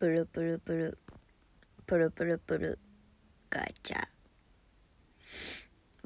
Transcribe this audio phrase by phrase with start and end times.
[0.00, 0.98] プルプルプル
[1.84, 2.78] プルプルプル
[3.50, 4.08] ガチャ。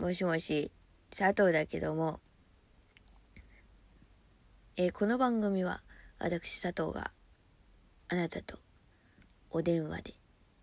[0.03, 0.73] もしもし
[1.17, 2.19] 佐藤だけども。
[4.77, 5.81] えーこの番組は
[6.19, 7.13] 私佐藤が
[8.09, 8.59] あなたと
[9.53, 10.15] お電話で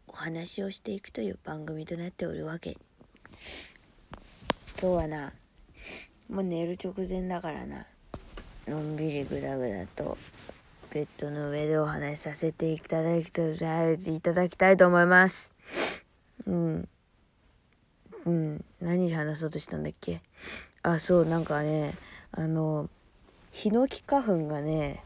[0.08, 2.76] お話をしていくという番組となっておるわけ。
[4.78, 5.32] 今日はな
[6.30, 7.86] もう寝る直前だからな。
[8.68, 10.18] のんびりぐだぐだと
[10.94, 13.54] ベッドの上でお話しさせていただきたい
[13.96, 15.54] いただきたいと思います。
[16.46, 16.90] うん。
[18.26, 18.66] うん。
[18.82, 20.22] 何話そうとしたんだっけ？
[20.84, 21.96] あそうなんかね
[22.34, 22.90] あの
[23.52, 25.02] ヒノキ花粉がね、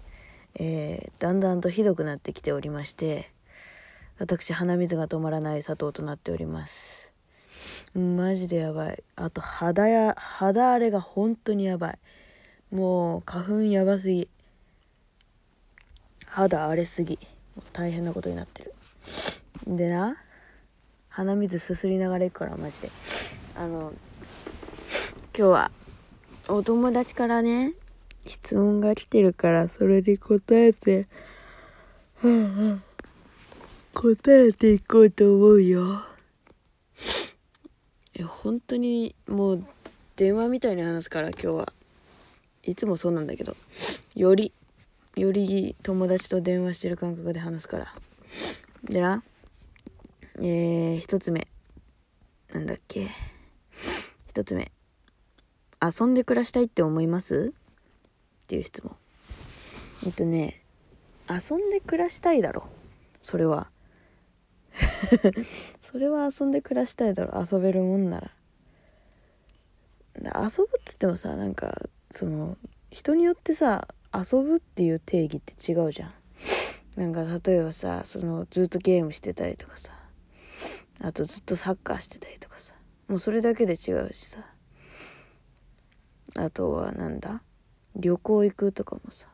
[0.55, 3.31] えーだんだんとひどくなってきておりまして
[4.17, 7.11] 私鼻水が止まらない佐藤となっております。
[7.93, 9.03] マジでやばい。
[9.15, 11.99] あと肌や肌荒れが本当にやばい。
[12.71, 14.27] もう花粉やばすぎ。
[16.35, 17.17] 肌荒れすぎ。
[17.71, 18.73] 大変なことになってる。
[19.65, 20.17] でな
[21.07, 22.91] 鼻水すすりながら行くからマジで。
[23.55, 23.93] あの
[25.33, 25.71] 今日は
[26.49, 27.71] お友達からね
[28.25, 31.07] 質問が来てるからそれに答えて
[32.21, 33.01] はあはあ
[33.93, 36.01] 答えていこうと思うよ。
[38.13, 39.63] いや本当にもう
[40.17, 41.73] 電話みたいに話すから今日は。
[42.63, 43.55] いつもそうなんだけど。
[44.15, 44.51] より
[45.15, 47.93] より友達と電話してる感覚で話すから。
[48.83, 49.23] でな
[50.37, 51.47] えー、一つ目。
[52.53, 53.07] なんだっけ。
[54.27, 54.71] 一つ目。
[55.81, 57.53] 遊んで暮らしたいって思います？
[58.43, 58.95] っていう質問。
[60.05, 60.61] えっとね
[61.29, 62.67] 遊んで暮らしたいだろ。
[63.21, 63.69] それは。
[65.81, 67.41] それは遊んで暮らしたいだろ。
[67.49, 68.31] 遊べるもんなら。
[70.43, 72.57] 遊ぶっつってもさなんかその
[72.91, 76.13] 人によってさ遊ぶっていう定義って違うじゃん。
[76.95, 79.91] なんか例えばさそのずっとゲームしてたりとかさ
[81.01, 82.73] あとずっとサッカーしてたりとかさ
[83.09, 84.39] もうそれだけで違うしさ。
[86.37, 87.41] あとはなんだ？
[87.95, 89.27] 旅行行くとかもさ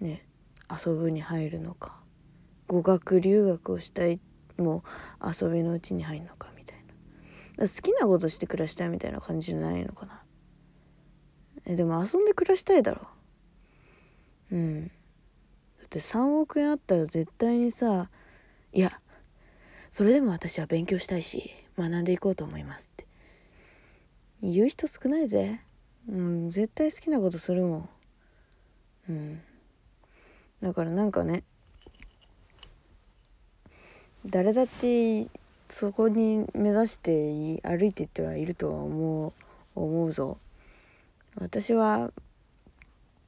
[0.00, 0.26] ね
[0.70, 2.00] 遊ぶに入るのか。
[2.68, 4.20] 語学留学をしたい
[4.58, 4.82] も
[5.20, 6.78] う遊びのうちに入るのかみたい
[7.56, 7.68] な。
[7.68, 10.22] 好きなことして暮らしたいみたいな感じじゃないのかな。
[11.66, 13.06] えでも遊んで暮らしたいだろ。
[14.52, 14.86] うん。
[14.86, 14.92] だ
[15.84, 18.08] って3億円あったら絶対にさ
[18.72, 19.00] いや
[19.90, 23.06] それでも私は勉強したいし学んでいこうと思いますって。
[24.42, 25.60] 言う人少ないぜ。
[26.08, 27.88] うん絶対好きなことするもん。
[29.08, 29.42] うん。
[30.62, 31.42] だからなんかね
[34.26, 35.26] 誰だって
[35.66, 39.32] そこに目指して歩いていってはいるとは思う
[39.74, 40.38] 思うぞ。
[41.36, 42.12] 私は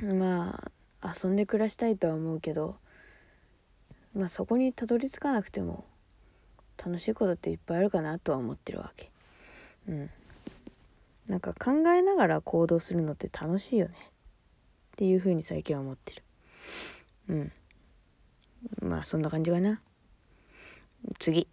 [0.02, 0.70] まあ
[1.02, 2.76] 遊んで暮らしたいとは思うけど
[4.14, 5.84] まあそこにたどり着かなくても
[6.76, 9.10] 楽しいことっていっぱいあるかなとは思ってるわけ。
[9.88, 10.10] うん。
[11.26, 13.94] なんか考えながら行動するのって楽しいよね。
[13.98, 14.10] っ
[14.96, 16.22] ていう風に最近は思ってる。
[17.28, 17.52] うん。
[18.88, 19.80] まあそんな感じかな。
[21.18, 21.48] 次。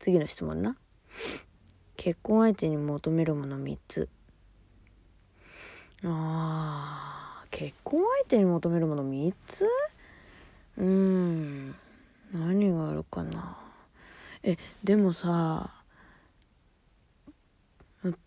[0.00, 0.76] 次の質問な。
[1.96, 4.08] 結婚相手に求めるもの3つ。
[6.02, 7.23] あー。
[7.56, 9.64] 結婚相手に求めるもの3つ？
[10.76, 11.72] うーん
[12.32, 13.56] 何があるかな？
[14.42, 15.70] えでもさ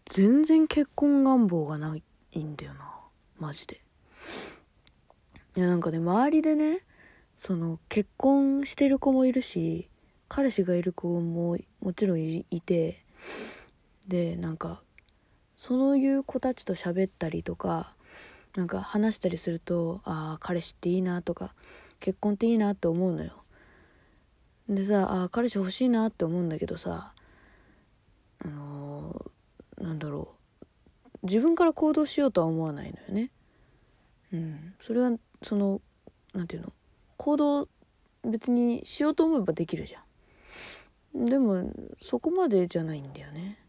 [0.10, 1.98] 全然結婚願望がな
[2.34, 2.90] いんだよな。
[3.38, 3.82] マジで。
[5.58, 6.80] いやなんかね周りでね
[7.36, 9.90] その結婚してる子もいるし
[10.30, 13.04] 彼氏がいる子ももちろんいて
[14.08, 14.82] でなんか
[15.58, 17.94] そういう子たちと喋ったりとか
[18.58, 21.54] なんか話したりするとああ彼氏っていいなとか
[22.00, 23.44] 結婚っていいなって思うのよ。
[24.68, 27.14] でさああ彼氏欲しいなって思うんだけどさ
[28.40, 30.34] あのーなんだろ
[31.24, 33.32] う自分から行動しようとは思わないのよね。
[34.34, 34.74] うん。
[34.82, 35.12] それは
[35.44, 35.82] その
[36.34, 36.74] なんていうの
[37.18, 37.70] 行動
[38.24, 40.00] 別にしようと思えばできるじゃ
[41.16, 41.26] ん。
[41.26, 41.72] でも
[42.02, 43.60] そこまでじゃないんだよね。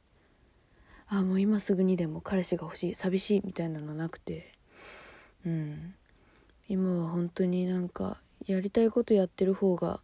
[1.09, 4.58] あもう今すぐにでも彼氏が欲しい寂しいみたいなのなくて。
[5.47, 5.95] うん。
[6.69, 10.01] 今は本当になんかやりたいことやってる方が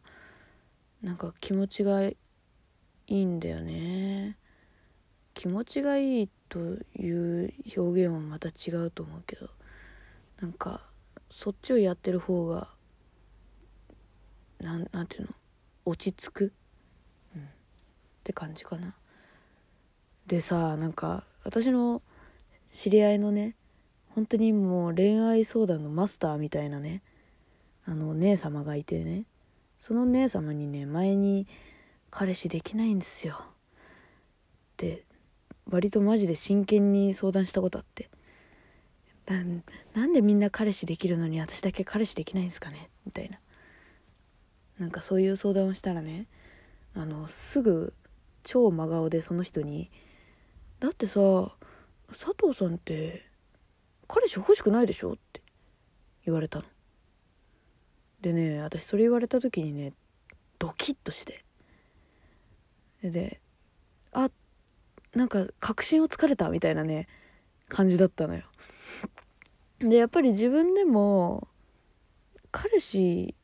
[1.02, 2.16] なんか気持ちがい
[3.06, 4.38] いんだよね。
[5.34, 6.58] 気持ちがいいと
[6.96, 9.50] いう表現はまた違うと思うけど
[10.40, 10.86] なんか
[11.28, 12.68] そっちをやってる方が
[14.60, 15.28] なんなんていうの？
[15.84, 16.52] 落ち着く、
[17.34, 17.44] うん、っ
[18.22, 18.94] て感じかな。
[20.26, 22.00] でさなんか私の
[22.68, 23.56] 知り合いのね
[24.14, 27.02] 本当にもう恋愛相談のマスターみたいなね
[27.84, 29.24] あの姉様がいてね。
[29.78, 31.46] その姉様にね前に
[32.10, 33.46] 「彼氏できないんですよ」っ
[34.78, 35.04] て
[35.68, 38.08] 割とマジで真剣に相談したことあって。
[39.94, 42.90] なんでみんな彼氏できるのに私だけ彼氏できないんですかね？
[43.06, 43.38] みたいな。
[44.78, 46.26] なんかそういう相談をしたらね
[46.94, 47.94] あのすぐ
[48.42, 49.90] 超真顔でその人に
[50.80, 51.20] 「だってさ
[52.08, 53.24] 佐藤さんって
[54.14, 55.42] 彼氏欲しくないでしょ?」って
[56.24, 56.64] 言われたの。
[58.20, 59.92] でね私それ言われた時にね
[60.60, 61.44] ドキッとして
[63.02, 63.40] で
[64.12, 64.30] あ
[65.14, 67.08] なんか確信をつかれたみたいなね
[67.68, 68.44] 感じだったのよ
[69.78, 71.48] でやっぱり自分でも
[72.50, 73.34] 彼氏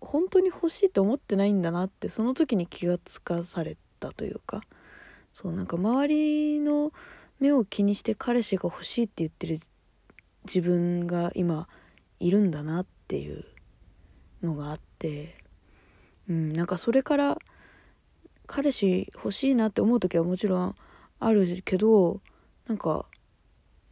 [0.00, 4.62] 本当に欲しいと思ってないんだなってその時に気がつかされたというか
[5.34, 6.92] そうなんか周りの
[7.40, 9.60] 目を気にして彼氏が欲しいって言ってる
[10.52, 11.68] 自分が今
[12.18, 13.44] いるんだなっていう
[14.42, 15.36] のがあって
[16.28, 17.38] うんなんかそれから
[18.46, 20.74] 彼氏欲しいなって思う時はもちろん
[21.20, 22.20] あるけど
[22.66, 23.06] なんか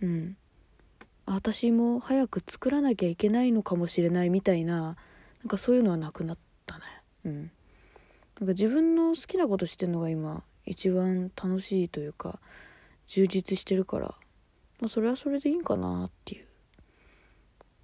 [0.00, 0.36] うん
[1.26, 4.96] 私も早く作らなきゃいけないのかもしれないみたいな
[5.42, 6.84] なんかそういうのはなくなったね。
[7.24, 7.36] うん。
[8.40, 12.40] なんか自分の好きなことしてるのが今一番楽しいというか
[13.08, 14.06] 充実してるから、
[14.80, 16.47] まあ、それはそれでいいんかなっていう。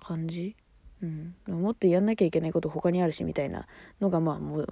[0.05, 0.55] 感じ？
[1.03, 1.35] うん。
[1.49, 3.67] もっとやんなきゃいけないこと他にあるしみたいな
[4.01, 4.67] のがまあもう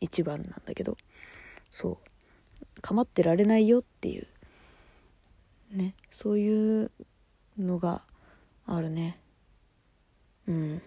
[0.00, 0.96] 一番なんだけど。
[1.70, 2.80] そう。
[2.80, 4.26] 構ってられないよっていう。
[5.70, 5.94] ね。
[6.10, 6.90] そういう
[7.58, 8.02] のが
[8.66, 9.18] あるね。
[10.48, 10.82] うん。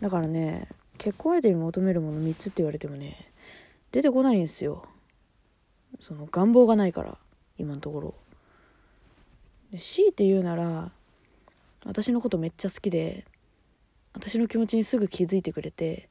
[0.00, 3.32] だからね結婚相手に求めるもの3つって言われてもね
[3.90, 4.86] 出てこないんですよ。
[6.00, 7.18] その願望がないから
[7.56, 8.14] 今のところ。
[9.78, 10.92] 強いて言うなら
[11.84, 13.24] 私のことめっちゃ好きで
[14.12, 16.08] 私の気持ちにすぐ気づいてくれて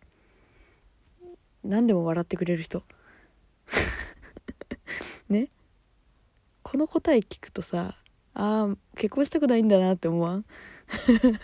[1.63, 2.83] 何でも笑ってくれる人。
[5.29, 5.49] ね。
[6.63, 7.97] この答え聞くとさ
[8.33, 10.45] ああ結婚したくないんだなって思わん？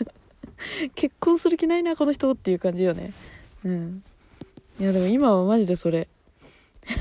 [0.94, 3.12] 結婚する気ないなこの人っていう感じよね。
[3.64, 4.02] うん。
[4.78, 6.08] いやでも今はマジでそれ。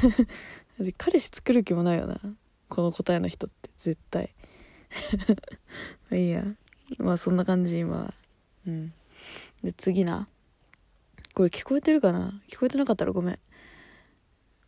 [0.98, 2.20] 彼氏作る気もないよな。
[2.70, 4.34] この答えの人って絶対。
[5.30, 5.36] ま
[6.12, 6.44] あいいや。
[6.98, 8.14] まあそんな感じ今。
[8.68, 8.94] うん。
[9.64, 10.28] で次な。
[11.34, 12.42] これ聞こえてるかな？
[12.50, 13.40] 聞こえてなかったらごめん。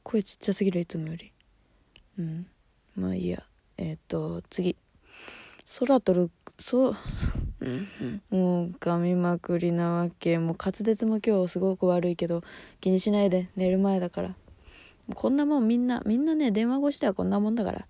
[0.04, 1.32] 声ちっちゃすぎるいつもより。
[2.18, 2.48] うん。
[2.96, 3.44] まあいいや。
[3.78, 4.76] えっ、と次。
[5.80, 6.96] 空飛るそう
[8.30, 10.40] もう噛みまくりなわけ。
[10.40, 12.44] もう滑舌も今日すごく悪いけど
[12.80, 13.50] 気にしないで。
[13.56, 14.36] 寝る前だから。
[15.14, 17.88] こんなもんみんなみんなね電話越しではこんなもんだから。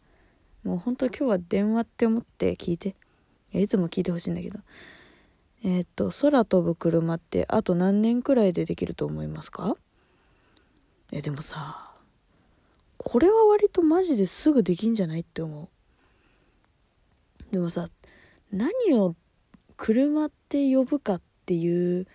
[0.63, 2.95] もうほんと今日は電話って思って聞いて。
[3.59, 4.59] いつも聞いてほしいんだけど。
[5.63, 9.75] えー、っと空飛ぶ車ってあと何年くらいでできると思いますか？
[11.11, 11.91] えでもさ
[12.97, 15.67] これは割とマジですぐできんじゃないって思う。
[17.51, 17.87] でもさ
[18.51, 19.15] 何を
[19.75, 22.05] 車って呼ぶかっていう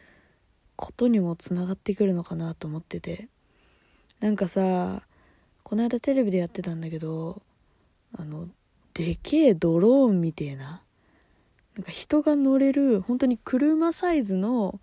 [0.77, 3.29] ことにもつながってくるのかなと思ってて。
[4.21, 5.03] なんかさ
[5.65, 7.43] この間テレビでやってたんだけど
[8.17, 8.49] あの
[8.93, 10.83] でけえドローンみてえな。
[11.81, 14.79] なんか人が乗れる本当に車サイズの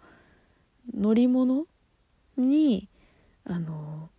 [0.95, 1.67] 乗り物
[2.38, 2.89] に
[3.45, 4.09] あの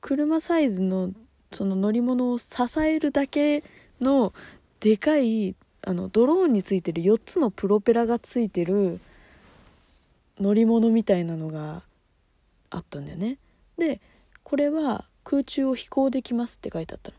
[0.00, 1.12] 車サイズの
[1.52, 3.62] その乗り物を支えるだけ
[4.00, 4.32] の
[4.80, 8.98] でかいあのドローンについてる4つのプロペラがついてる
[10.40, 11.82] 乗り物みたいなのが
[12.70, 13.36] あったんだよね。
[13.76, 14.00] で
[14.42, 17.16] これは空中を飛行できますって書いてあったの。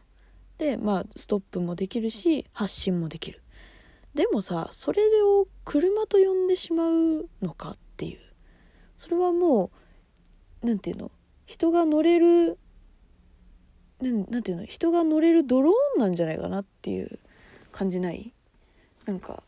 [0.58, 3.42] でまあストップもできるし発進もできる。
[4.13, 8.20] でもさそれを車と呼んでしまうのかっていう。
[8.96, 9.72] それはも
[10.63, 11.12] う何て言うの
[11.46, 12.58] 人が乗れる
[14.00, 17.20] 何て言うの人が乗れるドローンなんじゃないかなっていう
[17.72, 18.34] 感じない。
[19.05, 19.43] なんか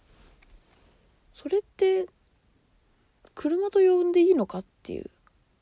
[1.31, 2.07] それって
[3.33, 5.09] 車と呼んでいいのかっていう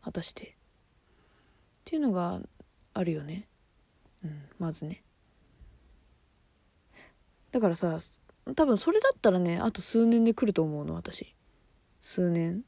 [0.02, 0.46] 果たして。
[0.46, 2.40] っていうのが
[2.94, 3.48] あるよね。
[4.24, 4.44] うん。
[4.58, 5.04] まずね。
[7.52, 8.00] だからさ
[8.56, 11.34] 多分それだったらねあと数年で来ると思うの私。
[12.02, 12.64] 数年。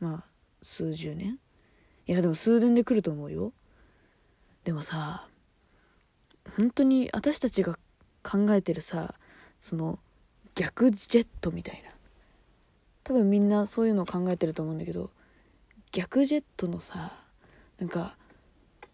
[0.00, 0.24] まあ
[0.62, 1.38] 数十年。
[2.06, 3.52] いやでも数年で来ると思うよ。
[4.64, 5.28] でもさ
[6.56, 7.78] 本当に私たちが
[8.22, 9.14] 考えてるさ
[9.60, 9.98] その
[10.54, 11.90] 逆ジェットみたいな。
[13.04, 15.10] 多分みんなそういうのを考えてると思うんだけど
[15.92, 17.14] 逆ジェットのさ
[17.78, 18.16] なんか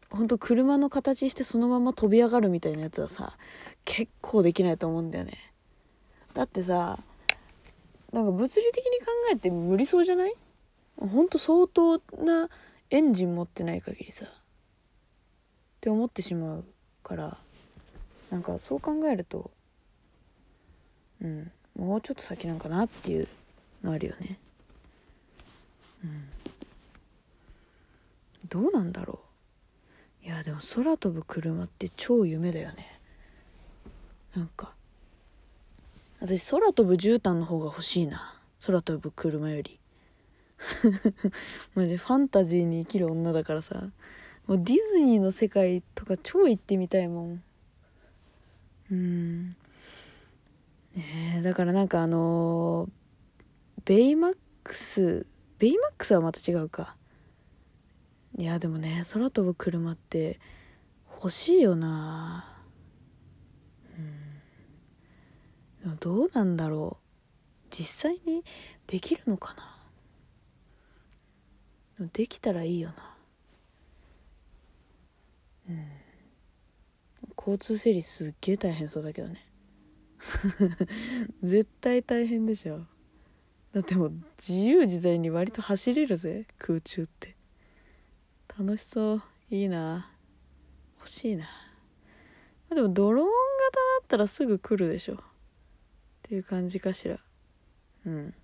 [0.08, 3.36] ほんと車の形してそのまま飛び上がるみたいなやつはさ
[3.84, 5.53] 結構できないと思うんだよね。
[6.34, 6.98] だってさ
[8.12, 10.34] なんか物理的に考えて無理そうじゃない？
[10.98, 12.48] ほんと相当な
[12.90, 14.28] エンジン持ってない限りさっ
[15.80, 16.64] て思ってしまう
[17.02, 17.38] から
[18.30, 19.50] なんかそう考えると
[21.20, 23.28] うんもうちょっと先なんかなっていう
[23.82, 24.38] のあるよね。
[26.04, 26.28] うん。
[28.48, 29.20] どうなんだろ
[30.22, 30.26] う。
[30.26, 33.00] いやでも空飛ぶ車って超夢だよね。
[34.36, 34.73] なんか
[36.26, 38.40] 私空飛ぶ絨毯の方が欲しいな。
[38.64, 39.78] 空飛ぶ車より。
[41.76, 43.90] マジファンタジーに生きる女だからさ。
[44.46, 47.42] もうディズニーの世界とか超行ってみたいもん。
[48.90, 49.48] うん。
[49.50, 49.54] ね
[51.40, 52.90] えだからなんかあのー
[53.84, 55.26] ベイマックス
[55.58, 56.96] ベイマックスはまた違うか。
[58.38, 60.40] いやでもね空飛ぶ車って
[61.06, 62.53] 欲しいよな。
[65.94, 67.04] どうなんだろう。
[67.70, 68.44] 実際に
[68.86, 69.54] できるのか
[71.98, 72.08] な？
[72.12, 73.16] できたらいいよな。
[75.70, 75.86] うん。
[77.36, 79.46] 交通整理すっげえ大変そうだけどね。
[81.42, 82.86] 絶対大変でしょ。
[83.72, 87.36] だってもう自由自在に割と走れるぜ空中って。
[88.56, 89.22] 楽しそう。
[89.50, 90.10] いいな。
[90.96, 91.48] 欲しいな。
[92.70, 93.34] でもドローン型
[94.00, 95.22] だったらすぐ来るでしょ。
[96.34, 97.18] いう感じかしら。
[98.06, 98.34] うん。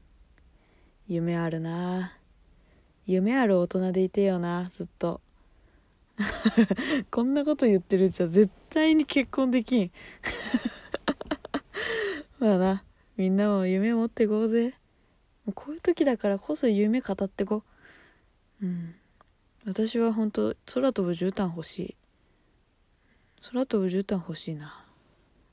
[1.08, 2.16] 夢あるな。
[3.06, 5.20] 夢ある大人でいてよなずっと。
[7.10, 9.90] こんなこと言ってるうちは絶対に結婚できん。
[12.38, 12.84] まあな
[13.16, 14.74] みんなも夢持ってこうぜ。
[15.44, 17.64] もうこういう時だからこそ夢語ってこ
[18.62, 18.66] う。
[18.66, 18.94] ん。
[19.66, 21.96] 私は本当空飛ぶ絨毯欲しい。
[23.50, 24.84] 空飛ぶ絨毯欲しいな。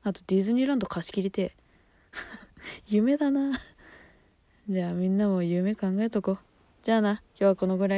[0.03, 1.66] あとディズニーランド貸し切りてえ
[2.87, 3.59] 夢だな。
[4.69, 6.37] じゃあみんなも夢考えとこ。
[6.83, 7.11] じゃあな。
[7.11, 7.95] 今日はこのぐらい。